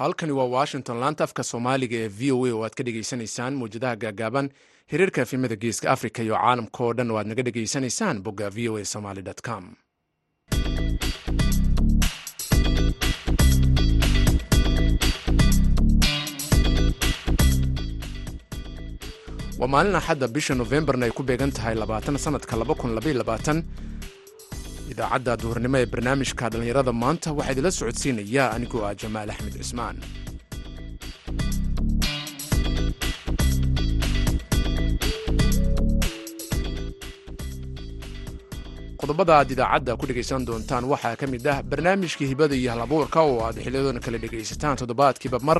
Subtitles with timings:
[0.00, 3.96] halkani waa washington laanta afka soomaaliga ee v o a oo aad ka dhegaysanaysaan mawjadaha
[4.04, 4.46] gaagaaban
[4.90, 8.76] xiriirka efimada geeska africa iyo caalamka oo dhan oo aad naga dhegaysanaysaan bogga v o
[8.80, 9.64] a somaly com.
[19.60, 22.56] Waa maalin axadda bisha nofembarna ay ku beegan tahay labaatan sanadka
[24.92, 29.96] idaacadda duhurnimo ee barnaamijka dhallinyarada maanta waxaa idinla socodsiinaya anigoo ah jamaal axmed cismaan.
[39.00, 43.38] qodobada aad idaacadda ku dhegaysan doontaan waxaa ka mid ah barnaamijkii hibada iyo halabuurka oo
[43.46, 45.58] aad xiliyadoona kala dhegaysataan toddobaadkiiba mar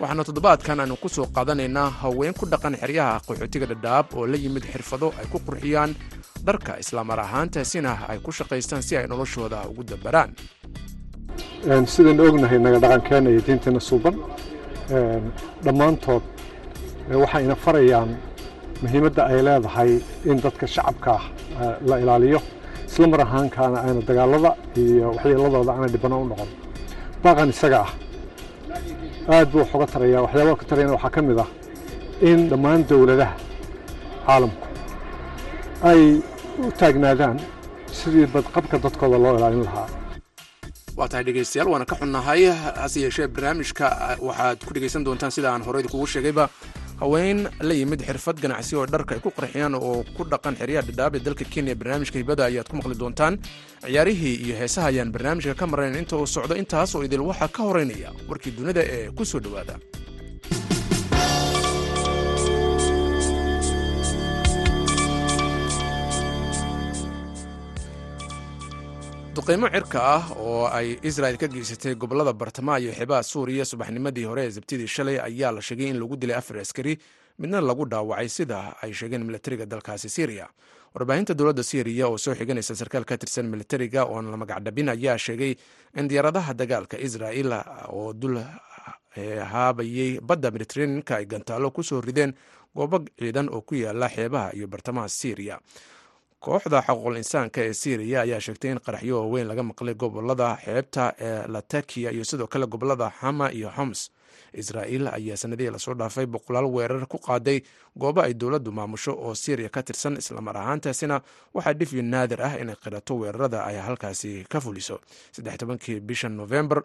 [0.00, 4.64] waxaana toddobaadkan aanu ku soo qaadanaynaa haween ku dhaqan xeryaha qaxootiga dhadhaab oo la yimid
[4.72, 5.90] xirfado ay ku qurxiyaan
[6.46, 10.30] dharka islaamar ahaantaasina ay ku shaqaystaan si ay noloshooda ugu dabaraan.
[11.92, 14.14] Sidaynu ognahay naga dhaqankeena iyo diinteena suuban
[15.64, 16.22] dhammaantood
[17.22, 18.10] waxayna farayaan
[18.82, 19.90] muhiimadda ay leedahay
[20.30, 21.24] in dadka shacabka ah
[21.88, 22.40] la ilaaliyo.
[22.88, 24.50] Isla mar ahaankaana ayna dagaalada
[24.82, 26.50] iyo waxyeeladooda aanay dhibano u noqon.
[27.22, 27.90] Baaqan isaga ah
[29.28, 31.48] aad buu wax uga taraya waxyaabaa ka tarayana waxaa ka mid ah
[32.30, 33.34] in dhammaan dowladaha
[34.26, 34.66] caalamku
[35.90, 36.00] ay
[36.64, 37.36] u taagnaadaan
[37.98, 39.88] sidii badqabka dadkooda loo ilaalin lahaa.
[40.98, 42.40] Waa tahay dhegaystayaal waana ka xunnahay
[42.82, 43.86] hase yeeshee barnaamijka
[44.28, 46.44] waxaad ku dhegaysan doontaan sida aan horeyda kugu sheegayba
[47.00, 51.14] haween la yimid xirfad ganacsi oo dharka ay ku qarxiyaan oo ku dhaqan xeryaha dhadhaab
[51.16, 53.38] ee dalka kenya barnaamijka hibada ayaad ku maqli doontaan.
[53.84, 57.62] Ciyaarihii iyo heesaha ayaan barnaamijka ka marayn inta uu socdo intaas oo idil waxaa ka
[57.68, 59.76] horeynaya warkii dunida ee ku soo dhowaada
[69.34, 74.42] duqaymo cirka ah oo ay israel ka geysatay gobollada bartamaha iyo xeebaha suuriya subaxnimadii hore
[74.46, 76.98] ee sabtidii shalay ayaa la sheegay in lagu dilay afar askari
[77.38, 80.46] midna lagu dhaawacay sida ay sheegeen militariga dalkaasi syriya
[80.94, 85.52] warbaahinta dowladda syriya oo soo xiganaysa sarkaal ka tirsan militariga oon la magacdhabin ayaa sheegay
[85.98, 87.50] in diyaaradaha dagaalka israel
[87.90, 88.38] oo dul
[89.52, 92.34] haabayey badda mediteraneanka ay gantaalo ku soo rideen
[92.74, 95.58] goobo ciidan oo ku yaalla xeebaha iyo bartamaha syriya
[96.44, 101.46] kooxda xaquuqul insaanka ee syriya ayaa sheegtay in qaraxyo waaweyn laga maqlay gobollada xeebta ee
[101.54, 104.00] latakiya iyo sidoo kale gobollada hama iyo homs.
[104.62, 107.58] Israel ayaa sanadihii la soo dhaafay boqolaal weerar ku qaaday
[108.02, 111.16] goobo ay dowladdu maamusho oo syriya ka tirsan islamar ahaantaasina
[111.54, 114.96] waxaa dhifyo naadir ah inay qirato weerarada ay halkaasi ka fuliso.
[115.34, 116.82] Saddex tobankii bisha novembar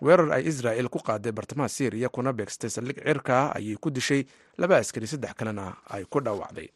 [0.00, 4.22] weerar ay israel ku qaaday bartamaha syriya kuna beegsatay saldhig cirka ayay ku dishay
[4.60, 6.68] laba askari saddex kalena ay ku dhaawacday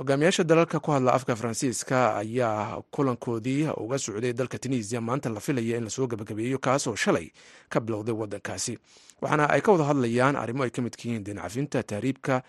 [0.00, 5.76] hogaamiyaasha dalalka ku hadla afka faransiiska ayaa kulankoodii uga socday dalka tunisiya maanta la filaya
[5.76, 7.28] in la soo gabagabeeyo kaasoo shalay
[7.68, 8.78] ka bilowday wadankaasi
[9.20, 12.42] waxaana ay ka wada hadlayaan arrimo ay ka midka yihiin deencafinta tahriibka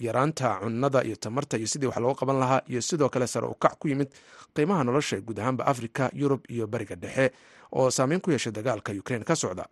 [0.00, 3.74] yaraanta cunnada iyo tamarta iyo sidii wax looga qaban lahaa iyo sidoo kale sare ukac
[3.78, 4.08] ku yimid
[4.54, 7.32] qiimaha nolosha guud ahaanba afrika yurub iyo bariga dhexe
[7.72, 9.66] oo saameyn ku yeeshay dagaalka ukrein ka socda.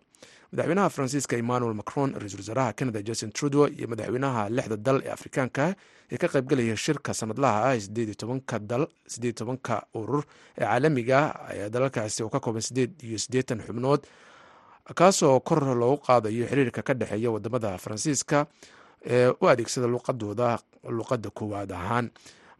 [0.51, 5.75] Madaxweynaha faransiiska emmanuel macron ra'isul wasaaraha canada justin trudeau iyo madaxweynaha lixda dal ee afrikaanka
[6.11, 10.23] ee ka qaybgalaya shirka sanadlaha ah sideed tobanka dal sideed tobanka urur
[10.57, 11.19] ee caalamiga
[11.53, 14.01] ee dalalkaasi oo ka kooban sideed iyo siddeetan xubnood
[14.95, 18.45] kaasoo kor loogu qaadayo xiriirka ka dhexeeya waddamada faransiiska
[19.05, 20.59] ee u adeegsada luqadooda
[20.97, 22.09] luqadda koowaad ahaan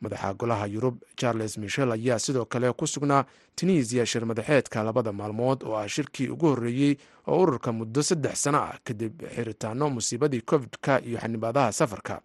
[0.01, 3.25] madaxa golaha yurub charles michel ayaa sidoo kale ku sugnaa
[3.55, 6.95] tunisiya shir madaxeedka labada maalmood oo ah shirkii ugu horreeyey
[7.27, 12.21] oo ururka muddo saddex sano ah kadib xiritaano musiibadii covid-ka iyo xanibaadaha safarka.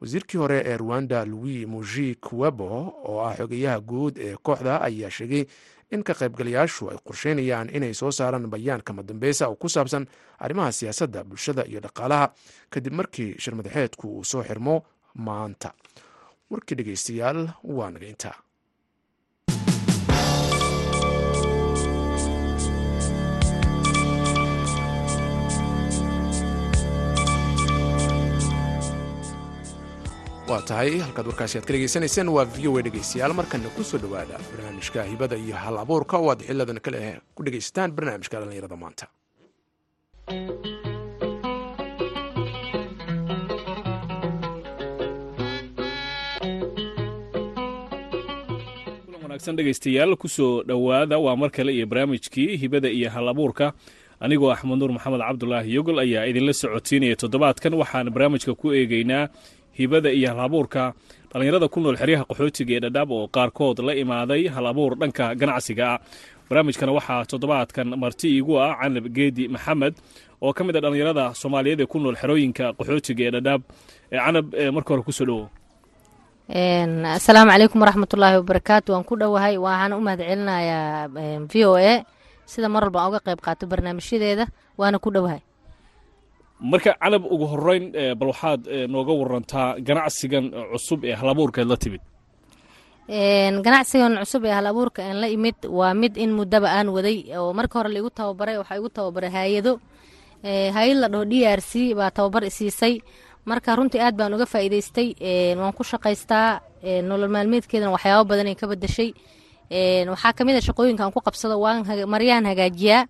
[0.00, 5.44] Wasiirkii hore ee ruwanda louis muji kuwebo oo ah xogeyaha guud ee kooxda ayaa sheegay
[5.90, 10.06] in ka qaybgalayaashu ay qorsheynayaan inay soo saaraan bayaan kama dambeysa oo ku saabsan
[10.38, 12.32] arrimaha siyaasadda bulshada iyo dhaqaalaha
[12.70, 14.82] kadib markii shir madaxeedku uu soo xirmo
[15.14, 15.72] maanta
[16.52, 17.40] warkii dhegeystayaal
[17.78, 18.36] waa intaa
[30.50, 34.00] waa tahay halkaad warkaasi aad ka dhegeysanayseen waa v o a dhegeystayaal markana ku soo
[34.04, 37.00] dhowaada barnaamijka hibada iyo hal abuurka oo aad xiliadan kale
[37.36, 39.06] ku dhegeysataan barnaamijka dhallinyarada maanta
[49.48, 53.72] dhegeystayaal ku soo dhowaada waa mar kale iyo barnaamijkii hibada iyo hal abuurka
[54.20, 57.74] anigoo axmed nuur maxamed cabdulaahi yogol ayaa idinla socodsiinaya toddobaadkan.
[57.74, 59.28] Waxaan barnaamijka ku eegeynaa
[59.72, 60.92] hibada iyo hal abuurka
[61.32, 65.86] dhallinyarada ku nool xeryaha qaxootiga ee dhadhaab oo qaarkood la imaaday hal abuur dhanka ganacsiga
[65.94, 65.98] ah.
[66.48, 69.94] Barnaamijkana waxaa toddobaadkan marti iigu ah canab geedi maxamed
[70.42, 73.62] oo ka mid a dhallinyarada soomaaliyeed ee ku nool xerooyinka qaxootiga ee dhadhaab
[74.10, 75.44] canab marka hore ku soo dhowo
[76.54, 81.08] asalaamu calaykum waraxmatullaahi wabarakaatu waan ku dhowahay waxaan u mahad celinayaa
[81.46, 82.02] v o a.
[82.46, 84.46] Sida mar walba aan uga qayb qaato barnaamijyadeeda
[84.78, 85.40] waana ku dhowahay
[86.60, 87.84] marka canab ugu horeyn
[88.18, 92.02] bal waxaad nooga warantaa ganacsigan cusub ee halabuurkeed la timid.
[93.64, 97.52] Ganacsigan cusub ee hal abuurka aan la imid waa mid in muddaba aan waday oo
[97.54, 99.78] marka hore laigu tababaray waxaa igu tababaray haayado
[100.42, 102.98] hay'ad la dhaho d r c baa tababar isiisay
[103.46, 105.08] marka runtii aad baan uga faa'iidaystay
[105.60, 106.60] waan ku shaqaystaa
[107.08, 109.10] nolol maalmeedkeedana waxyaabo badanay ka badashay
[110.12, 111.84] waxaa ka mid a shaqooyinka aan ku qabsado waan
[112.14, 113.06] maryaan hagaajiyaa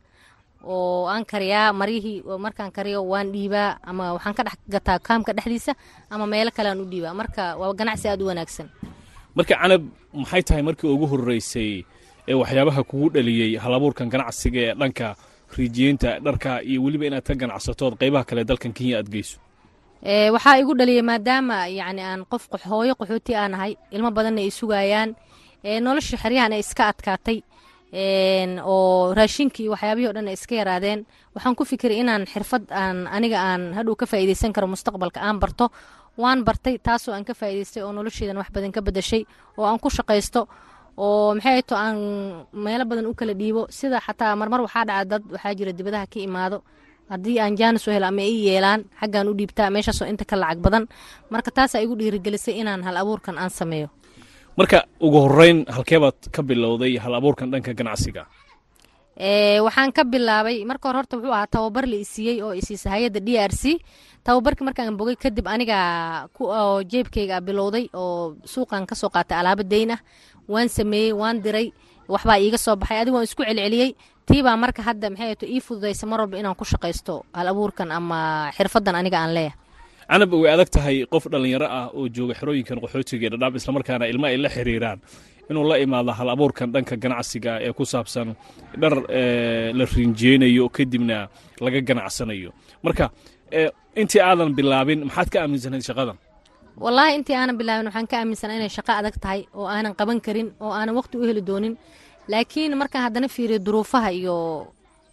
[0.65, 5.73] oo aan kariyaa maryihii markaan kariyo waan dhiibaa ama waxaan ka dhex gataa kaamka dhexdiisa
[6.11, 7.15] ama meelo kale aan u dhiibaa.
[7.21, 8.69] Marka waa ganacsi aad u wanaagsan.
[9.37, 9.83] Marka canab
[10.13, 11.85] maxay tahay markii ugu horeysay
[12.29, 15.17] ee waxyaabaha kugu dhaliyey halabuurkan ganacsiga ee dhanka
[15.57, 19.39] riijiyeynta dharka iyo weliba inaad ka ganacsatood qaybaha kale dalkan kenya aad geyso
[20.03, 25.11] waxaa igu dhaliyay maadaama yacni aan qof hooyo qaxooti aan ahay ilmo badanna ay sugayaan
[25.85, 27.39] nolosha xeryahan ay iska adkaatay
[28.65, 31.05] oo raashinkii waxyaabihii o dhan ay iska yaraadeen.
[31.35, 35.69] Waxaan ku fikiray inaan xirfad aan aniga aan hadhow ka faa'iidaysan karo mustaqbalka aan barto.
[36.17, 39.23] Waan bartay taasoo aan ka faa'iidaystay oo nolosheedan wax badan ka bedashay
[39.59, 40.49] oo aan ku shaqaysto
[40.97, 41.97] oo maxay to aan
[42.53, 43.67] meelo badan u kala dhiibo.
[43.71, 46.63] Sida xataa marmar waxaa dhaca dad waxaa jira dibadaha ka imaado
[47.11, 50.59] haddii aan jaanis u helo ama ii yeelaan xaggaan u dhiibtaa meeshaasoo inta ka lacag
[50.65, 50.85] badan.
[51.31, 53.89] Marka taasaa igu dhiirigelisay inaan hal abuurkan aan sameeyo.
[54.59, 58.27] Marka ugu horeyn halkeebaad ka bilowday hal abuurkan dhanka ganacsiga.
[59.67, 60.65] Waxaan ka bilaabay.
[60.65, 63.77] Marka hore horta wuxuu ahaa tababar la isiiyey oo isiisa hay'adda d r c.
[64.25, 69.91] Tababarkii markaan bogay kadib aniga oo jeebkayga bilowday oo suuqan ka soo qaatay alaabo dayn
[69.97, 70.01] ah
[70.49, 71.73] waan sameeyey waan diray
[72.15, 72.99] waxbaa iiga soo baxay.
[73.03, 73.91] Adigu waan isku celceliyey.
[74.29, 78.19] Tiibaa marka hadda maxay to ii fududaysa mar walba inaan ku shaqaysto hal abuurkan ama
[78.57, 79.59] xirfadan aniga aan leeyahay.
[80.11, 84.27] Canab way adag tahay qof dhallinyaro ah oo jooga xerooyinkan qaxootiga ee dhadhaab islamarkaana ilma
[84.31, 84.99] ay la xiriiraan
[85.51, 88.29] inuu la imaado hal abuurkan dhanka ganacsiga ee ku saabsan
[88.83, 88.95] dhar
[89.79, 91.19] la riinjeynayo kadibna
[91.65, 92.51] laga ganacsanayo.
[92.87, 93.05] Marka
[94.01, 96.17] intii aadan bilaabin maxaad ka aaminsanayd shaqadan
[96.77, 100.49] wallaahi intii aanan bilaabin waxaan ka aaminsanaa inay shaqo adag tahay oo aanan qaban karin
[100.61, 101.75] oo aanan waqti u heli doonin.
[102.29, 104.37] Laakiin markaan haddana fiiriyo duruufaha iyo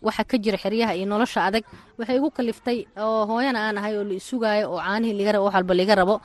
[0.07, 1.63] waxa ka jira xeryaha iyo nolosha adag
[1.99, 5.95] waxay igu kaliftay oo hooyana aan ahay oo la isugaayo oo caanihii wax walba liga
[5.95, 6.15] rabo.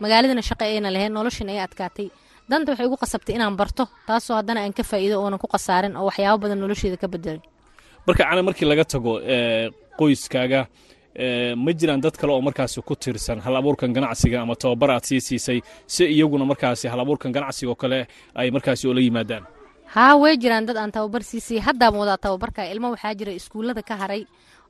[0.00, 2.08] Magaaladana shaqo ayna lahayn noloshin ay adkaatay.
[2.50, 6.04] Danta waxay igu qasabtay inaan barto taasoo haddana aan ka faa'iido oonan ku khasaarin oo
[6.08, 7.40] waxyaabo badan nolosheeda ka bedelay
[8.06, 9.12] marka cana markii laga tago
[9.98, 10.60] qoyskaaga
[11.56, 15.20] ma jiraan dad kale oo markaasi ku tirsan hal abuurkan ganacsiga ama tababar aad sii
[15.20, 19.44] siisay si iyaguna markaasi hal abuurkan ganacsiga oo kale ay markaasi oola yimaadaan?
[19.94, 23.96] Haa way jiraan dad aan tababar siisay haddaan wadaa tababarka ilmo waxaa jira iskuullada ka
[23.96, 24.22] haray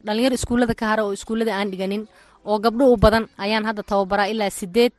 [0.07, 2.07] dhalinyar iskuullada ka haray oo iskuullada aan dhiganin
[2.47, 4.93] oo gabdho u badan ayaan hadda tababaraa ilaa sideed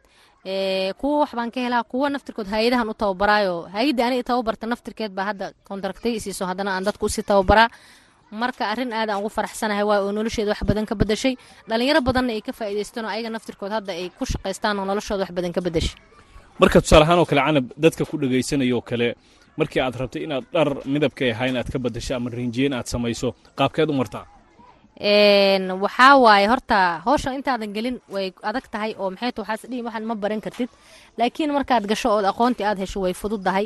[1.00, 3.68] kuwa wax ka helaa kuwa naftirkood hay'adahan u tababaraayo.
[3.74, 7.68] Hay'adda aniga tababarta naftirkeed baa hadda kontraktay isiiso haddana aan dadku u sii tababaraa
[8.32, 11.34] marka arrin aad aan ugu faraxsanahay waay oo nolosheeda wax badan ka bedashay
[11.70, 15.32] dhalinyaro badanna ay ka faa'iidaystaan oo ayaga naftirkood hadda ay ku shaqaystaan oo noloshooda wax
[15.38, 15.96] badan ka bedashay
[16.62, 19.08] marka tusaale ahaan oo kale canab dadka ku dhegaysanayoo kale
[19.60, 23.28] markii aad rabtay inaad dhar midabkay ahayn aad ka badasho ama rinjiyen aad samayso
[23.60, 24.26] qaabkeed u martaa?
[25.84, 30.06] Waxaa waaye horta howshan intaadan gelin way adag tahay oo maxay ta waxaas dhihi waxaan
[30.10, 30.70] ma baran kartid.
[31.18, 33.66] Laakiin markaad gasho ood aqoontii aad hesho way fududdahay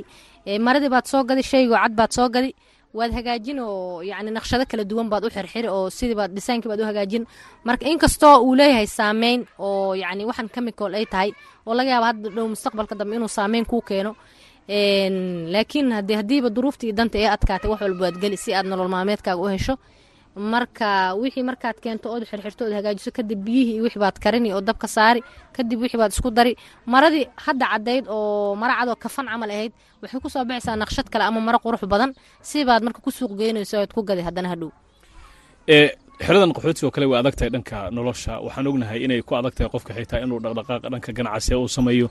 [0.65, 2.49] maradii baad soo gadi shaygoo cad baad soo gadi
[2.97, 6.81] waad hagaajin oo yacni naqshado kala duwan baad u xirxiri oo sidii baad dhisaankii baad
[6.81, 7.23] u hagaajin.
[7.67, 11.31] Marka inkastoo uu leeyahay saameyn oo yacni waxan chemical ay tahay
[11.65, 14.11] oo laga yaaba hadda dhow mustaqbalka dambe inuu saameyn kuu keeno
[15.53, 18.87] laakiin haddii haddiiba duruufta iyo danta ee adkaatay wax walba waad geli si aad nolol
[18.93, 19.75] maalmeedkaaga u hesho
[20.35, 24.87] marka wixii markaad keento ood xirxirto ood hagaajiso kadib biyihii wixii baad karini oo dabka
[24.87, 25.21] saari
[25.55, 26.53] kadib wixii baad isku dari.
[26.85, 29.71] Maradii hadda caddayd oo mara cadoo kafan camal ahayd
[30.01, 32.11] waxay ku soo baxaysaa naqshad kale ama maro qurux badan.
[32.41, 34.71] Si baad marka ku suuq geynayso oad ku gaday haddana hadhow.
[36.23, 38.33] Xeradan qaxootiga oo kale way adag tahay dhanka nolosha.
[38.45, 42.07] Waxaan ognahay inay ku adag tahay qofka xitaa inuu dhaqdhaqaaqa dhanka ganacsiga uu sameeyo.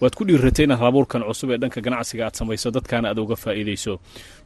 [0.00, 3.98] Waad ku dhiiratay inaad halabuurkan cusub ee dhanka ganacsiga aad samayso dadkaana aad uga faa'iidayso.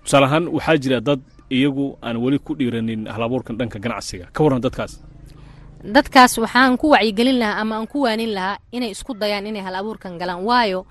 [0.04, 1.20] Tusaale ahaan waxaa jira dad
[1.50, 4.26] iyagu aan weli ku dhiiranin halabuurkan dhanka ganacsiga.
[4.34, 4.92] Ka warran dadkaas.
[5.84, 9.74] Dadkaas waxaan ku wacyigelin lahaa ama aan ku waanin lahaa inay isku dayaan inay hal
[9.80, 10.44] abuurkan galaan.
[10.44, 10.84] Waayo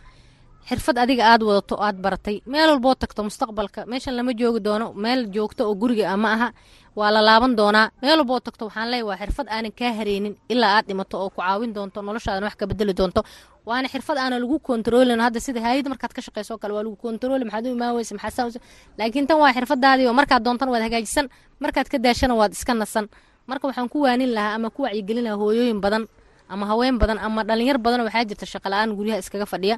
[0.69, 3.85] xirfad adiga aad wadato aad baratay meel walboo tagto mustaqbalka.
[3.85, 4.93] Meeshan lama joogi doono.
[4.93, 6.49] Meel joogto oo guriga ma aha
[6.97, 7.89] waa la laaban doonaa.
[8.01, 11.41] Meel walboo tagto waxaan leeya waa xirfad aanan kaa hareynin ilaa aad dhimato oo ku
[11.41, 13.21] caawin doonto noloshaadan wax ka bedeli doonto
[13.69, 17.45] waana xirfad aana lagu kontroolin hadda sida hayada markaad ka shaqeyso kale waa lagu kontrooli
[17.47, 18.61] maxaad u imaan weysa maxaa saa
[18.99, 21.25] laakiin tan waa xirfadaadii oo markaad doontan waad hagaajisan
[21.63, 23.05] markaad ka daashana waad iska nasan.
[23.49, 26.03] Marka waxaan ku waanin lahaa ama ku wacyigelin lahaa hooyooyin badan
[26.53, 29.75] ama haween badan ama dhalinyar badan waxaa jirta shaqala-aan guryaha iskaga fadhiya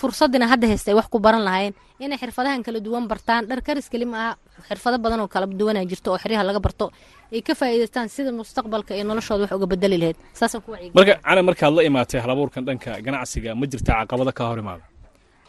[0.00, 3.88] fursadina hadda haysta ay wax ku baran lahaayeen inay xirfadahan kala duwan bartaan dhar karis
[3.92, 4.36] keli ma aha
[4.68, 6.86] xirfado badan oo kala duwana jirto oo xeryaha laga barto
[7.32, 10.96] ay ka faa'iidaystaan sida mustaqbalka ee noloshooda wax uga bedeli lahayd saasaan ku wacyigelin.
[10.98, 14.84] Marka cana markaad la imaatay halabuurkan dhanka ganacsiga ma jirtaa caqabada ka hor imaada?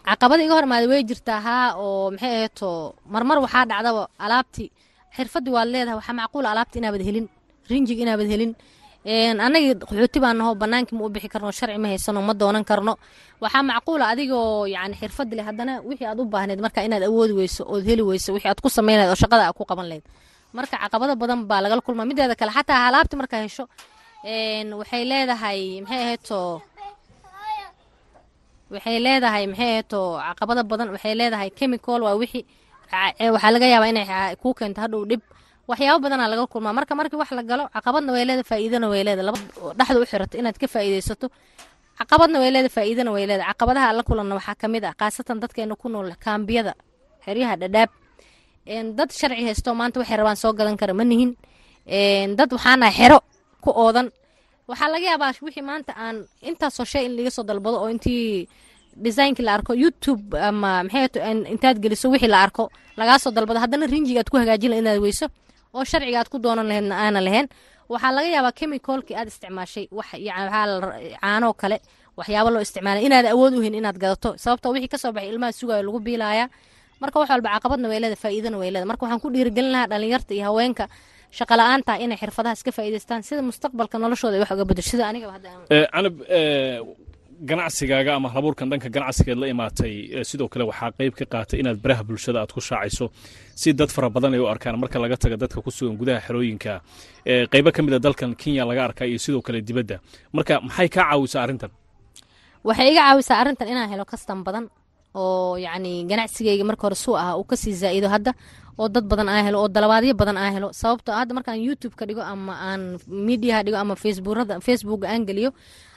[0.10, 2.70] Caqabada iga hor imaaday way jirtaa haa oo maxay aheeto
[3.14, 4.66] marmar waxaa dhacdaba alaabti.
[5.18, 7.26] Xirfadii waad leedahay waxaa macquula alaabti inaabad helin
[7.72, 8.52] rinjig inaabad helin
[9.06, 12.94] annagii qaxooti baan naho bannaankii ma u bixi karno sharci ma haysano ma doonan karno.
[13.42, 17.64] Waxaa macquula adigoo yani xirfad leh haddana wixii aad u baahneed marka inaad awoodi weyso
[17.74, 20.04] ood heli weyso wixii aad ku samayn lahed oo shaqada aad ku qaban lahayd.
[20.54, 22.06] Marka caqabado badan baa lagala kulmaa.
[22.10, 23.66] Mideeda kale xataa alaabti markaa hesho
[24.80, 26.62] waxay leedahay maxay aheeto
[28.74, 32.44] waxay leedahay maxay aheeto caqabado badan waxay leedahay chemical waa wixii
[33.36, 35.22] waxaa laga yaabaa inay kuu keento hadhow dhib
[35.70, 36.74] waxyaabo badanaa laga kulmaa.
[36.78, 39.26] Marka markii wax la galo caqabadna way leedahay faa'iidana way leedahay.
[39.30, 39.40] Laba
[39.78, 41.28] dhexda u xirato inaad ka faa'iidaysato.
[42.00, 43.50] Caqabadna way leedahay faa'iidana way leedahay.
[43.54, 46.74] Caqabadaha la kulanna waxaa ka mid ah khaasatan dadkeena ku nool kaambiyada
[47.26, 47.90] xeryaha dhadhaab.
[48.98, 51.32] Dad sharci haysto maanta waxay rabaan soo gadan kara ma nihin.
[52.38, 53.20] Dad waxaanahay xero
[53.64, 54.08] ku oodan.
[54.70, 56.18] Waxaa laga yaabaa wixii maanta aan
[56.50, 58.48] intaasoo shay in laga soo dalbado oo intii
[59.06, 61.06] designkii la arko youtube ama maxay
[61.54, 63.60] intaad geliso wixii la arko lagaa soo dalbado.
[63.64, 65.26] Haddana rinjiga ku hagaajin inaad weyso
[65.76, 67.48] oo sharciga aad ku doonan lahaydna aana lahayn
[67.94, 69.86] waxaa laga yaabaa chemicalkii aad isticmaashay
[71.22, 71.78] caanoo kale
[72.20, 75.52] waxyaabo loo isticmaalay inaad awood u hin inaad gadato sababtoo wixii ka soo baxay ilmaha
[75.60, 76.46] sugayo lagu biilaaya.
[77.02, 78.90] Marka wax walba caqabadna way leedahay faa'iidana way leedahay.
[78.92, 80.86] Marka waxaan ku dhiirigelin lahaa dhalinyarta iyo haweenka
[81.38, 84.90] shaqa la'aanta inay xirfadaha iska faa'iidaystaan sida mustaqbalka noloshooda ay wax uga bedesho.
[84.94, 85.50] Sida anigaba hadda
[85.96, 86.16] canab
[87.50, 89.94] ganacsigaaga ama halabuurkan dhanka ganacsigeed la imaatay
[90.30, 93.06] sidoo kale waxaa qeyb ka qaatay inaad baraha bulshada aad ku shaacayso
[93.56, 94.76] si dad fara badan ay u arkaan.
[94.80, 96.74] Marka laga taga dadka ku sugan gudaha xerooyinka
[97.52, 100.00] qeybo ka mid a dalkan kenya laga arkaa iyo sidoo kale dibadda.
[100.36, 101.72] Marka maxay kaa caawisaa arrintan?
[102.68, 104.66] Waxay iga caawisaa arrintan inaan helo kastan badan
[105.16, 108.32] oo yacni ganacsigayga marka hore suu ahaa uu ka sii zaa'ido hadda
[108.80, 110.70] oo dad badan aan helo oo dalabaadyo badan aan helo.
[110.82, 115.52] Sababto hadda markaan youtube ka dhigo ama aan mediaha dhigo ama facebookrada facebooka aan geliyo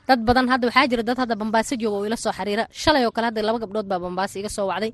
[0.08, 2.64] dad badan hadda waxaa jira dad hadda bambaaso jooga oo ila soo xiriira.
[2.82, 4.92] Shalay oo kale hadda laba gabdhood baa bambaaso iga soo wacday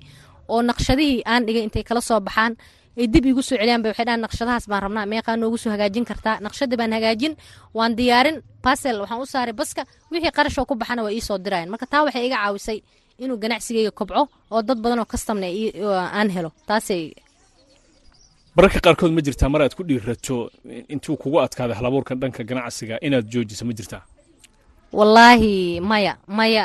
[0.52, 2.52] oo naqshadihii aan dhigay intay kala soo baxaan
[2.98, 6.04] ay dib igu soo celiyaan bay waxay dhahan naqshadahaas baan rabnaa meeqaa noogu soo hagaajin
[6.10, 6.36] kartaa?
[6.46, 7.32] Naqshada baan hagaajin
[7.76, 11.68] waan diyaarin basel waxaan u saaray baska wixii qarashoo ku baxana waa ii soo dirayan
[11.72, 12.78] marka taa waxay iga caawisay
[13.22, 14.22] inuu ganacsigayga kobco
[14.54, 15.46] oo dad badan oo kastamna
[16.18, 16.50] aan helo.
[16.68, 17.02] Taasay
[18.56, 20.36] mararka qaarkood ma jirtaa mar aad ku dhiirato
[20.94, 24.02] intuu kugu adkaaday halabuurkan dhanka ganacsiga inaad joojiso ma jirtaa
[24.92, 26.64] wallaahi maya maya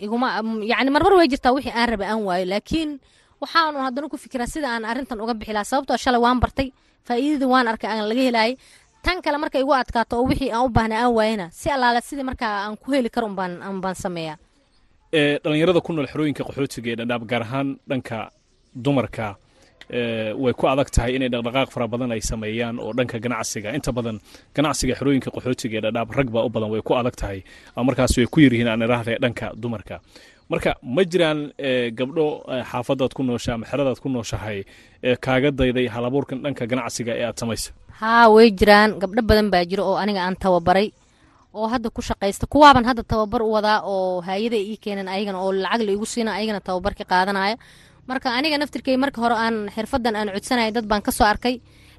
[0.00, 0.28] iguma
[0.72, 2.44] yani marmar way jirtaa wixii aan raba aan waayo.
[2.52, 2.98] Laakiin
[3.40, 6.72] waxaanu haddana ku fikiraa sida aan arrintan uga bixi lahaa sababtoo shalay waan bartay
[7.06, 8.56] faa'iidadii waan arkay aan laga helaayay.
[9.02, 12.24] Tan kale marka igu adkaato oo wixii aan u baahnay aan waayana si allaale sidii
[12.30, 14.36] markaa aan ku heli karo umbaan sameeyaa.
[15.12, 18.30] Dhalinyarada ku nool xerooyinka qaxootiga ee dhadhaab gaar ahaan dhanka
[18.74, 19.36] dumarka
[20.42, 23.68] way ku adag tahay inay dhaqdhaqaaq fara badan ay sameeyaan oo dhanka ganacsiga.
[23.78, 24.16] Inta badan
[24.56, 27.38] ganacsiga xerooyinka qaxootiga ee dhadhaab rag baa u badan way ku adag tahay.
[27.88, 29.96] Markaas way ku yaryihiin aan idhaahda dhanka dumarka.
[30.50, 31.38] Marka ma jiraan
[31.98, 32.26] gabdho
[32.70, 34.58] xaafadaad ku noosha ama xeradaad ku nooshahay
[35.24, 37.70] kaaga dayday halabuurkan dhanka ganacsiga ee aad samaysa
[38.00, 38.90] haa way jiraan.
[39.02, 40.88] Gabdho badan baa jiro oo aniga aan tababaray
[41.54, 42.46] oo hadda ku shaqaysta.
[42.46, 46.30] Kuwaaban hadda tababar u wadaa oo haayada ii keenan ayagana oo lacag la igu siina
[46.38, 47.54] ayagana tababarka qaadanaya
[48.10, 51.56] marka aniga naftirkay marka hore aan xirfadan aan codsanaya dad baan ka soo arkay.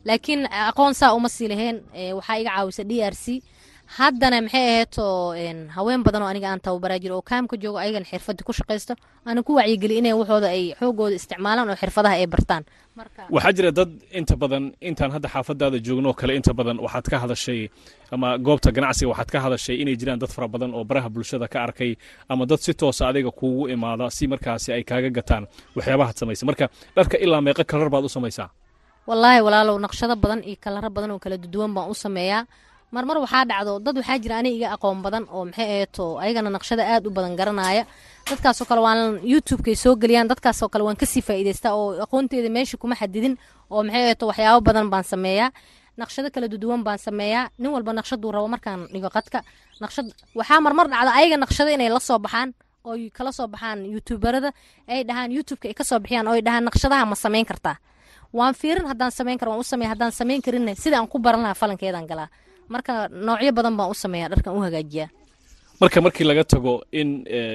[0.08, 1.78] Laakiin aqoon saa uma sii laheen
[2.18, 3.26] waxaa iga caawisa d r c
[3.98, 5.06] haddana maxay aheeto
[5.76, 8.94] haween badan oo aniga aan tababaraa jiro oo kaamka joogo ayagana xirfada ku shaqaysto
[9.28, 12.64] aana ku wacyigeliy inay waxooda ay xoogooda isticmaalaan oo xirfadaha ay bartaan.
[13.36, 17.62] Waxaa jira dad inta badan intaan hadda xaafadaada joogno kale inta badan waxaad ka hadashay
[18.14, 21.60] ama goobta ganacsiga waxaad ka hadashay inay jiraan dad fara badan oo baraha bulshada ka
[21.68, 21.92] arkay
[22.32, 25.44] ama dad si toosa adiga kuugu imaada si markaasi ay kaaga gataan
[25.76, 26.44] waxyaabahaad samaysa.
[26.50, 28.50] Marka dharka ilaa meeqo kalar baad u samaysaa?
[29.10, 32.44] Wallaahi walaalow naqshado badan iyo kalaro badan oo kala duwan baan u sameeyaa
[32.92, 36.84] marmar waxaa dhacdo dad waxaa jira aniga iga aqoon badan oo maxay aheeto ayagana naqshada
[36.94, 37.84] aad u badan garanaya.
[38.30, 39.00] Dadkaasoo kale waan
[39.32, 43.36] youtubekay soo geliyaan dadkaasoo kale waan ka sii faa'iidaystaa oo aqoonteeda meesha kuma xadidin
[43.72, 45.52] oo maxay aheeto waxyaabo badan baan sameeyaa.
[45.98, 47.50] Naqshado kala duduwan baan sameeyaa.
[47.60, 49.40] Nin walba naqshaduu rabo markaan dhigo qadka
[49.82, 50.06] naqshad
[50.36, 52.50] waxaa marmar dhacda ayaga naqshado inay la soo baxaan
[52.84, 54.52] oo kala soo baxaan youtuberada
[54.88, 57.78] ay dhahaan youtubeka ay ka soo bixiyaan oo ay dhahaan naqshadaha ma samayn kartaa.
[58.34, 61.42] Waan fiirin haddaan samayn karo waan u sameeya haddaan samayn karinna sida aan ku baran
[61.44, 62.30] lahaa falankeedaan galaa
[62.74, 62.94] marka
[63.26, 65.10] noocyo badan baan u sameeyaa dharkan u hagaajiyaa.
[65.82, 67.10] Marka markii laga tago in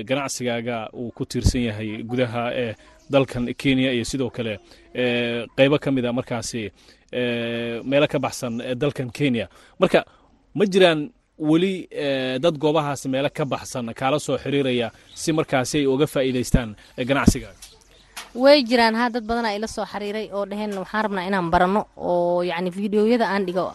[0.09, 2.73] ganacsigaaga uu ku tiirsan yahay gudaha ee
[3.13, 4.55] dalkan kenya iyo sidoo kale
[5.57, 6.63] qeybo ka mid a markaasi
[7.91, 9.47] meelo ka baxsan dalkan kenya.
[9.81, 10.05] Marka
[10.55, 11.01] ma jiraan
[11.39, 11.75] weli
[12.45, 16.71] dad goobahaas meelo ka baxsan kaala soo xiriiraya si markaasi ay uga faa'iidaystaan
[17.09, 17.61] ganacsigaaga?
[18.43, 22.43] Way jiraan ha dad badanaa ila soo xiriiray oo dhaheen waxaan rabnaa inaan baranno oo
[22.51, 23.67] yacni fideoyada aan dhigo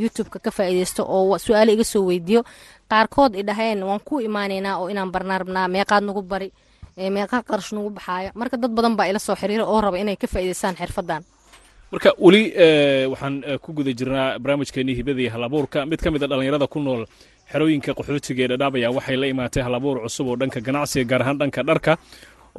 [0.00, 2.42] youtubeka ka faa'iidaysto oo su'aale iga soo weydiiyo
[2.90, 6.48] qaarkood i dhaheen waan ku imaanaynaa oo inaan barnaa rabnaa meeqaad nagu bari
[6.96, 10.26] meeqaa qarash nagu baxaaya marka dad badan baa ila soo xiriira oo raba inay ka
[10.26, 11.22] faa'iidaystaan xirfaddan.
[11.92, 12.42] Marka weli
[13.12, 13.34] waxaan
[13.64, 15.86] ku guda jirnaa barnaamijkeenii hibada iyo halabuurka.
[15.86, 17.02] Mid ka mid a dhallinyarada ku nool
[17.52, 21.62] xerooyinka qaxootiga ee dhadhaabaya waxay la imaatay halabuur cusub oo dhanka ganacsiga gaar ahaan dhanka
[21.62, 21.92] dharka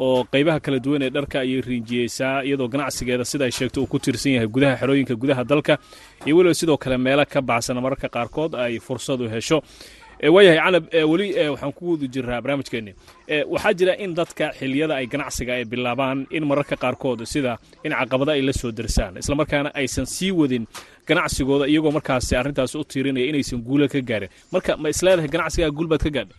[0.05, 3.97] oo qaybaha kala duwan ee dharka ayay riinjiyeysaa iyadoo ganacsigeeda sida ay sheegto uu ku
[4.03, 5.73] tiirsan yahay gudaha xerooyinka gudaha dalka
[6.25, 9.59] iyo weliba sidoo kale meelo ka baxsan mararka qaarkood ay fursad u hesho.
[10.35, 12.91] Waayahay canab weli waxaan ku wadi jiraa barnaamijkeenni
[13.53, 17.53] waxaa jira in dadka xiliyada ay ganacsiga ay bilaabaan in mararka qaarkood sida
[17.87, 20.65] in caqabada ay la soo darsaan islamarkaana aysan sii wadin
[21.07, 24.29] ganacsigooda iyagoo markaasi arrintaas u tiirinaya inaysan guula ka gaarin.
[24.53, 26.35] Marka ma isleedahay ganacsigaa guul baad ka gaadhay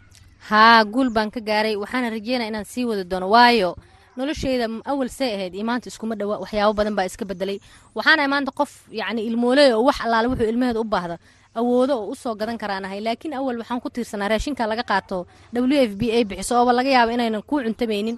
[0.49, 1.77] haa guul baan ka gaaray.
[1.77, 3.29] Waxaana rajeynaya inaan sii wadi doono.
[3.31, 3.77] Waayo
[4.17, 5.55] nolosheyda awal say ahayd.
[5.55, 7.59] Iyo maanta iskuma dhowa waxyaabo badan baa iska bedelay
[7.95, 11.17] waxaana maanta qof yacni ilmooley oo wax allaale wuxuu ilmaheeda u baahda.
[11.55, 15.27] Awoodo oo u soo gadan karaanahay laakiin awal waxaan ku tiirsanaa raashinka laga qaato.
[15.53, 18.17] W f b a bixiso ooba laga yaabo inaynan kuu cuntamaynin.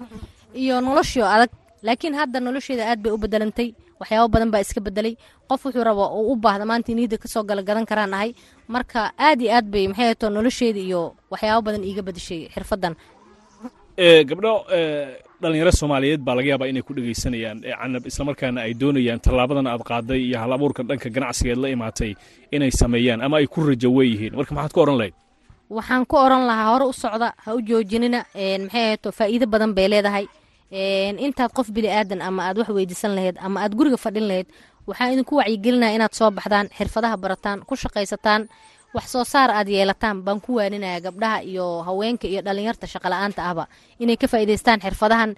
[0.54, 1.50] Iyo noloshio adag.
[1.82, 5.14] Laakiin hadda nolosheeda aad bay u bedelantay waxyaabo badan baa iska bedelay.
[5.48, 8.30] Qof wuxuu raba u baahda maanta niida ka soo gala gadan karaan ahay
[8.74, 12.94] marka aad iyo aad bay maxay ato nolosheeda iyo waxyaabo badan iiga bedeshay xirfadan.
[14.28, 14.52] Gabdho
[15.42, 20.20] dhalinyaro soomaaliyeed baa laga yaabaa inay ku dhegaysanayaan canab islamarkaana ay doonayaan tallaabadan aad qaaday
[20.28, 22.14] iyo hal abuurka dhanka ganacsigeed la imaatay
[22.56, 25.14] inay sameeyaan ama ay ku rajo weeyihiin marka maxaad ku odhan lahayd?
[25.76, 28.20] Waxaan ku odhan lahaa hore u socda ha u joojinina
[28.64, 30.24] maxay ato faa'iido badan bay leedahay
[30.72, 34.46] intaad qof bini aadan ama aad wax weydiisan lahayd ama aad guriga fadhin lahayd
[34.86, 38.48] waxaan idinku wacyigelinaya inaad soo baxdaan xirfadaha barataan ku shaqaysataan
[38.94, 43.64] wax soo saar aad yeelataan baan ku waaninaya gabdhaha iyo haweenka iyo dhalinyarta shaqala-aanta ahba.
[44.02, 45.30] Inay ka faa'iidaystaan xirfadahan.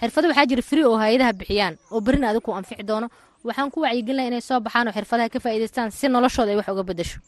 [0.00, 3.08] Xirfado waxaa jira free oo hay'adaha bixiyaan oo berrin adigu ku anfici doono.
[3.44, 6.82] Waxaan ku wacyigelinaya inay soo baxaan oo xirfadaha ka faa'iidaystaan si noloshooda ay wax uga
[6.82, 7.18] bedesho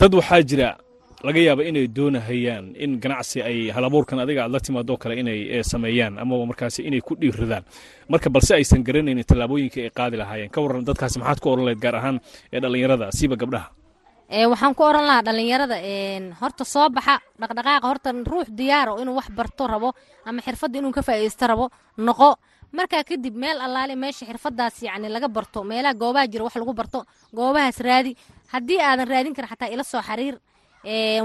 [0.00, 0.68] dad waxaa jira
[1.26, 6.18] laga yaaba inay doonahayaan in ganacsi ay halabuurkan adiga aad la timaadoo kale inay sameeyaan
[6.22, 7.64] amaba markaasi inay ku dhiiradaan
[8.12, 10.50] marka balse aysan garanaynin tallaabooyinka ay qaadi lahaayeen.
[10.54, 12.16] Ka warran dadkaasi maxaad ku oran lahayd gaar ahaan
[12.52, 13.68] ee dhallinyarada siiba gabdhaha.
[14.52, 15.76] Waxaan ku oran lahaa dhalinyarada
[16.40, 19.90] horta soo baxa dhaqdhaqaaqa horta ruux diyaaro inuu wax barto rabo
[20.28, 22.36] ama xirfadda inuu ka faa'iidaysto rabo noqo.
[22.74, 27.04] Markaa kadib meel allaale meesha xirfadaas yacni laga barto meelaha goobaha jira wax lagu barto
[27.32, 28.12] goobahaas raadi.
[28.52, 30.36] Haddii aadan raadin karin xataa ila soo xariir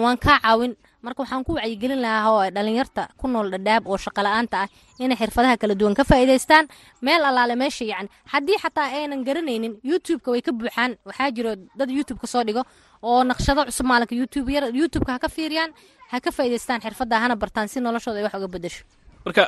[0.03, 0.75] waan kaa caawin.
[1.01, 4.67] Marka waxaan ku wacyigelin lahaa dhalinyarta ku nool dhadhaab oo shaqala-aanta ah
[4.99, 6.67] inay xirfadaha kala duwan ka faa'iidaystaan.
[7.01, 8.09] Meel allaale meesha yacni.
[8.33, 10.91] Haddii xataa aynan garanaynin youtubeka way ka buuxaan.
[11.07, 12.63] Waxaa jiro dad youtubeka soo dhigo
[13.03, 15.71] oo naqshado cusub maalinka youtube yar youtubeka ha ka fiiriyaan
[16.11, 18.83] ha ka faa'iidaystaan xirfadda hana bartaan si noloshooda ay wax uga bedesho
[19.25, 19.43] marka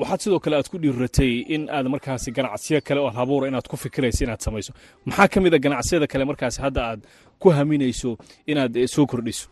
[0.00, 3.76] waxaad sidoo kale aad ku dhiiratay in aad markaasi ganacsiyo kale oo habuura inaad ku
[3.76, 4.72] fikirayso inaad samayso.
[5.08, 7.00] Maxaa ka mid a ganacsiyada kale markaasi hadda aad
[7.42, 8.10] ku haminayso
[8.50, 9.46] inaad soo kordhiso?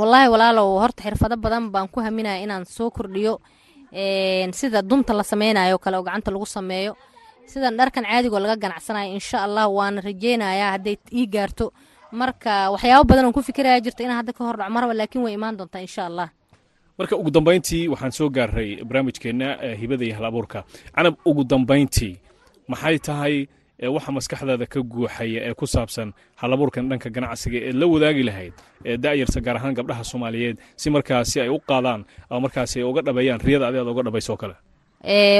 [0.00, 3.40] Wallaahi walaalow horta xirfado badan baan ku haminaya inaan soo kordhiyo.
[4.52, 6.96] Sida dunta la sameynayo kale oo gacanta lagu sameeyo.
[7.46, 11.72] Sidan dharkan caadigoo laga ganacsanayo insha allah waana rajeynayaa hadday ii gaarto.
[12.12, 15.34] Marka waxyaabo badan oon ku fikiraya jirta inaan hadda ka hor dhaco maraba laakiin way
[15.34, 16.28] imaan doontaa insha allah.
[16.98, 19.48] Marka ugu dambayntii waxaan soo gaaray barnaamijkeenna
[19.80, 22.14] hibada iyo hal abuurka canab ugu dambayntii
[22.68, 23.46] maxay tahay
[23.90, 28.54] waxa maskaxdaada ka guuxaya ee ku saabsan hal abuurkan dhanka ganacsiga ee la wadaagi lahayd
[29.04, 33.40] da'yarta gaar ahaan gabdhaha soomaaliyeed si markaasi ay u qaadaan ama markaasi ay uga dhabeeyaan
[33.40, 34.54] riyada adi uga dhabayso kale.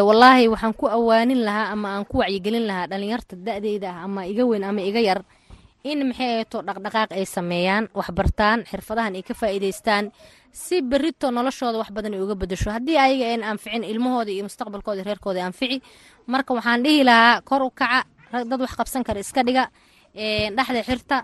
[0.06, 4.42] Wallaahi waxaan ku awaanin lahaa ama aan ku wacyigelin lahaa dhalinyarta da'deyda ah ama iga
[4.42, 5.22] weyn ama iga yar
[5.86, 10.10] in maxay ato dhaqdhaqaaq ay sameeyaan waxbartaan xirfadahan ay ka faa'iidaystaan
[10.50, 12.70] si berito noloshooda wax badan ay uga bedesho.
[12.74, 15.78] Haddii ayaga ayn anficin ilmahooda iyo mustaqbalkooda reerkooda anfici
[16.26, 19.20] marka waxaan dhihi lahaa kor u kaca dad wax qabsan kara.
[19.20, 19.64] Iska dhiga
[20.56, 21.16] dhexda xirta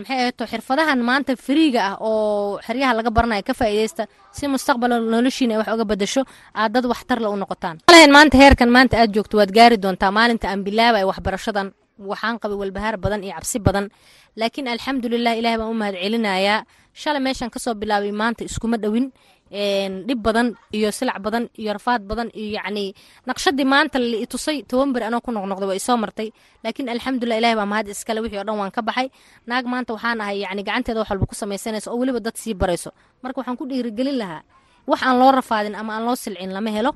[0.00, 4.04] maxay ahato xirfadahan maanta fariiga ah oo xeryaha laga baranaya ka faa'iidaysta
[4.36, 6.22] si mustaqbal noloshiina ay wax uga bedesho
[6.54, 7.76] aad dad waxtarla u noqotaan.
[7.88, 11.68] Malahayn maanta heerkan maanta aad joogto waad gaari doontaa maalinta aan bilaabay waxbarashadan.
[12.10, 13.86] Waxaan qabay walbahaar badan iyo cabsi badan.
[14.40, 16.64] Laakiin alxamdulilah ilaah baan u mahad celinayaa
[17.00, 19.06] shalay meeshaan ka soo bilaabay maanta iskuma dhowin
[19.50, 22.94] dhib badan iyo silac badan iyo rafaad badan iyo yacni
[23.26, 26.28] naqshadii maanta la itusay toban beri anoo ku noqnoqday waa isoo martay.
[26.64, 29.08] Laakiin alxamdulilah ilahi baa mahad iskale wixii o dhan waan ka baxay.
[29.50, 32.90] Naag maanta waxaan ahay yacni gacanteeda wax walba ku samaysanayso oo weliba dad sii barayso.
[33.22, 34.42] Marka waxaan ku dhiirigelin lahaa
[34.86, 36.92] wax aan loo rafaadin ama aan loo silcin lama helo.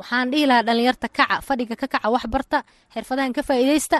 [0.00, 2.58] Waxaan dhihi lahaa dhalinyarta kaca fadhiga ka kaca wax barta
[2.94, 3.98] xirfadahan ka faa'iidaysta.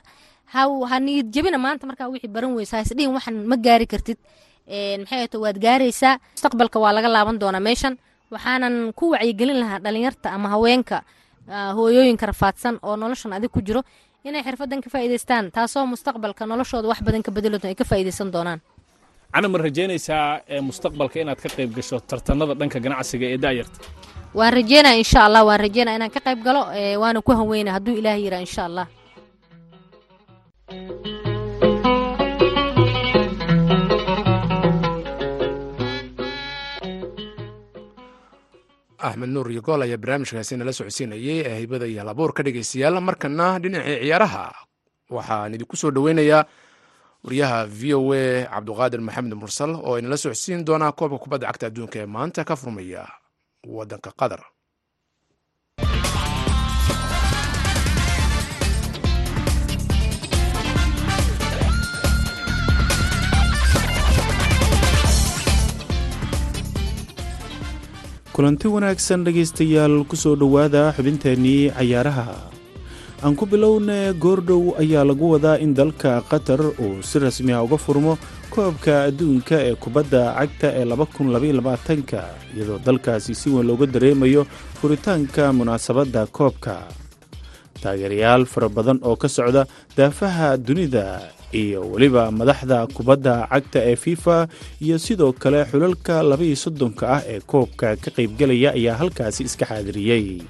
[0.52, 0.64] Ha
[0.98, 4.18] niyad jebina maanta markaa wixii baran weysa haisdhihin waxan ma gaari kartid
[4.68, 6.18] maxay waad gaaraysaa?
[6.34, 7.94] Mustaqbalka waa laga laaban doonaa meeshan.
[8.30, 11.02] Waxaanan ku wacyigelin lahaa dhalinyarta ama haweenka
[11.76, 13.82] hooyooyinka rafaadsan oo noloshan adig ku jiro
[14.24, 18.60] inay xirfadan ka faa'iidaystaan taasoo mustaqbalka noloshooda wax badan ka bedelo ay ka faa'iidaysan doonaan.
[19.32, 23.78] Cana ma rajaynaysaa mustaqbalka inaad ka qayb gasho tartanada dhanka ganacsiga ee daayarta
[24.34, 26.62] waan rajeynaya insha allah waan rajeynaya inaan ka qayb galo
[27.02, 28.86] waana ku haweyna hadduu ilaah yiraa insha allah
[38.98, 43.98] axmed nuur iyo gool ayaa barnaamijkaasi nala socodsiinayay ee hibada iyo halabuurka dhegeystayaal markana dhinacii
[44.04, 44.44] ciyaaraha
[45.10, 46.42] waxaan idinku soo dhoweynayaa
[47.24, 51.96] wariyaha v o a cabduqaadir maxamed mursal oo inala socodsiin doonaa koobka kubadda cagta adduunka
[52.02, 53.02] ee maanta ka furmaya
[53.76, 54.42] waddanka qatar
[68.38, 72.38] kulanti wanaagsan dhegaystayaal ku soo dhowaada xubinteennii cayaaraha.
[73.18, 77.74] Aan ku bilowne goordhow ayaa lagu wadaa in dalka qatar uu si rasmi ah uga
[77.74, 78.14] furmo
[78.54, 82.20] koobka adduunka ee kubadda cagta ee labakunlabayolabaatanka
[82.54, 84.46] iyadoo dalkaasi si weyn looga dareemayo
[84.78, 86.86] furitaanka munaasabadda koobka.
[87.82, 89.66] Taageerayaal fara badan oo ka socda
[89.98, 94.48] daafaha dunida iyo weliba madaxda kubadda cagta ee fifa
[94.84, 100.42] iyo sidoo kale xulalka labaiyo soddonka ah ee koobka ka qaybgelaya ayaa halkaasi iska xaadiriyey.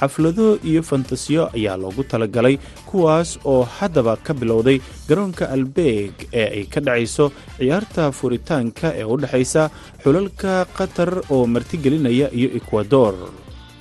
[0.00, 2.56] Xaflado iyo fantasiyo ayaa loogu talagalay
[2.88, 7.26] kuwaas oo haddaba ka bilowday garoonka albeeg ee ay ka dhacayso
[7.58, 9.70] ciyaarta furitaanka ee u dhexaysa
[10.02, 13.14] xulalka qatar oo martigelinaya iyo ekwador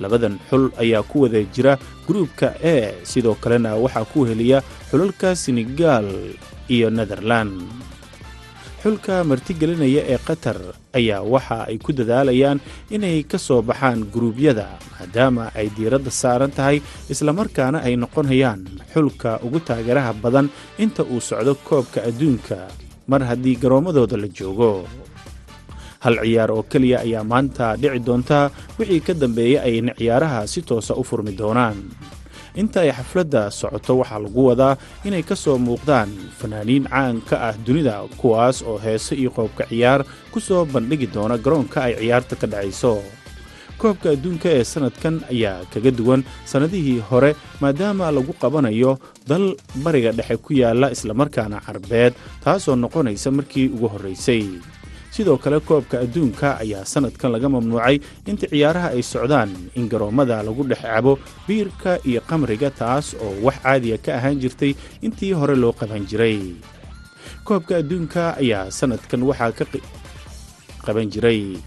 [0.04, 1.74] labadan xul ayaa ku wada jira
[2.08, 2.76] gruubka e
[3.12, 4.60] sidoo kalena waxaa ku heliya
[4.92, 6.08] xulalka senegal
[6.76, 7.56] iyo netherland
[8.84, 10.58] xulka martigelinaya ee qatar
[11.00, 12.60] ayaa waxa ay ku dadaalayaan
[12.96, 16.78] inay ka soo baxaan guruubyada maadaama ay diiradda saaran tahay
[17.14, 18.62] islamarkaana ay noqonayaan
[18.94, 20.48] xulka ugu taageeraha badan
[20.84, 22.58] inta uu socdo koobka adduunka
[23.12, 24.72] mar haddii garoommadooda la joogo
[26.04, 28.40] hal ciyaar oo keliya ayaa maanta dhici doonta
[28.80, 31.78] wixii ka dambeeya ayna ciyaaraha si toosa u furmi doonaan.
[32.60, 34.76] Inta ay xafladda socoto waxaa lagu wadaa
[35.08, 36.10] inay ka soo muuqdaan
[36.40, 40.02] fanaaniin caan ka ah dunida kuwaas oo heeso iyo qoobka ciyaar
[40.34, 43.00] ku soo bandhigi doona garoonka ay ciyaarta ka dhacayso.
[43.80, 47.32] Koobka adduunka ee sannadkan ayaa kaga duwan sannadihii hore
[47.64, 52.12] maadaama lagu qabanayo dal bariga dhexe ku yaalla islamarkaana carbeed
[52.44, 54.44] taasoo noqonaysa markii ugu horraysay
[55.12, 57.98] sidoo kale koobka adduunka ayaa sannadkan laga mamnuucay
[58.30, 61.14] inta ciyaaraha ay socdaan in garoommada lagu dhex cabo
[61.48, 66.56] biirka iyo qamriga taas oo wax caadiya ka ahaan jirtay intii hore loo qaban jiray.
[67.44, 69.66] Koobka adduunka ayaa sannadkan waxaa ka
[70.86, 71.58] qaban jiray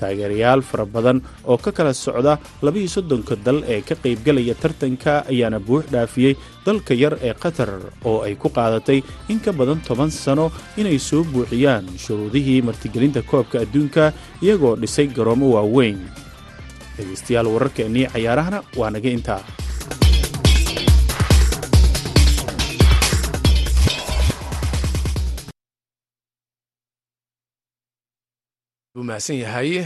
[0.00, 1.18] taageerayaal fara badan
[1.50, 6.34] oo ka kala socda labaiyo soddonka dal ee ka qaybgelaya tartanka ayaana buux dhaafiyey
[6.66, 7.70] dalka yar ee qatar
[8.10, 9.00] oo ay ku qaadatay
[9.32, 10.46] in ka badan toban sano
[10.80, 15.98] inay soo buuxiyaan shuruudihii martigelinta koobka adduunka iyagoo dhisay garoomo waaweyn.
[16.96, 19.40] Dhegaystayaal wararkeennii cayaarahana waa naga intaa
[28.96, 29.84] buu mahadsan yahay.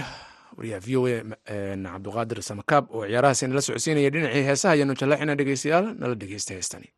[0.56, 1.18] Wariyaha v o a
[1.94, 6.88] cabduqaadir samakaab oo ciyaarahaasi nala socodsiinaya dhinacii heesaha ayaanu jallaaxina dhegeystayaal nala dhegeysta heestani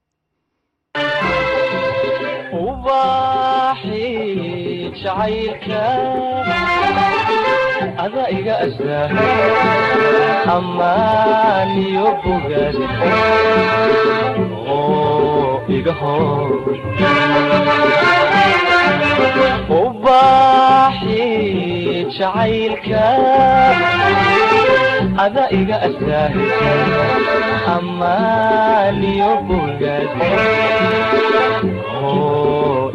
[22.17, 23.05] jacaylka
[25.25, 26.29] ada iga astaa
[27.77, 30.09] amaaniyo bogaad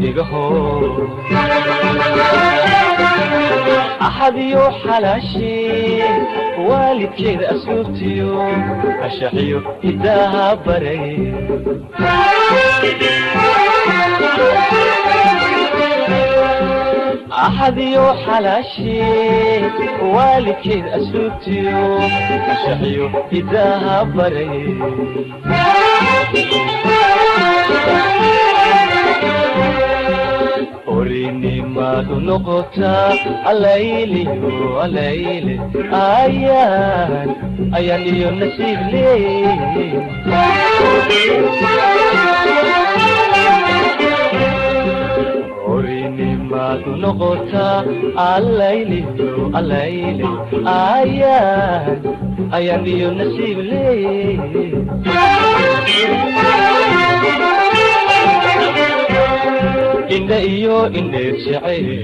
[0.07, 0.83] iga hor
[4.07, 6.11] axadiyo xalaashee
[6.67, 8.31] waalidkeeda asluubtiyo
[9.07, 11.05] ashaxiyo hidaaha baray
[17.47, 19.61] axadiyo xalaashee
[20.13, 21.81] waalidkeed asluubtiyo
[22.53, 24.55] ashaxiyo hidaaha baray
[30.95, 33.11] orinimadu noqotaa
[33.51, 35.55] alayliyo alayle
[36.01, 37.29] ayaan
[37.77, 39.25] ayaan iyo nasiib leey
[46.67, 47.83] orinimadu noqotaa
[48.31, 50.27] alayliyo alayle
[50.73, 51.99] ayaan
[52.57, 54.01] ayaan iyo nasiib leey
[60.15, 61.95] indha iyo indheer jeceeli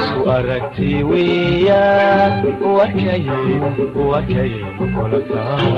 [0.00, 2.32] isku aragti weeyaan
[2.76, 3.24] wakay
[4.10, 5.72] wakay kula tahay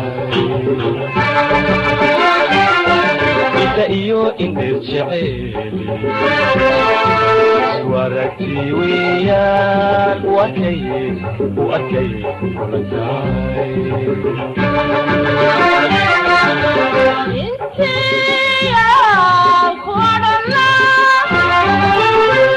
[3.64, 5.50] indha iyo indheer jeceeli
[7.64, 8.48] isku aragti
[8.78, 10.80] weeyaan wakay
[11.68, 13.72] wakay kula tahay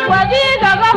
[0.09, 0.91] wadiigaga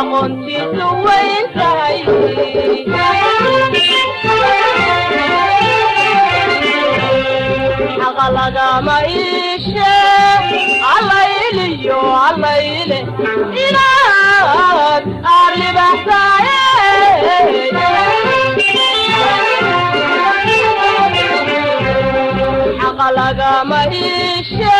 [0.00, 1.98] aqoontiisu wayn tahay
[8.00, 9.92] xaqa lagama iishe
[10.94, 12.98] allayliyo allayle
[13.64, 15.04] inaad
[15.40, 16.58] arribaxsaaye
[22.80, 24.79] xaqa lagama iishe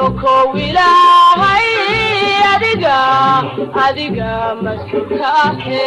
[0.00, 1.68] kasokow ilaahay
[2.52, 2.98] adiga
[3.84, 4.30] adiga
[4.64, 5.84] masukaahe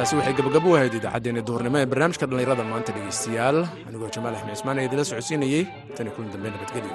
[0.00, 3.58] heestaasi waxay gabagabo u ahayd idaacaddeenna duhurnimo ee barnaamijka dhallinyarada maanta dhegaystayaal
[3.88, 5.62] anigoo jamaal axmed cismaan ee idinla socodsiinayey
[5.96, 6.94] tan iyo kulan dambe nabadgelyo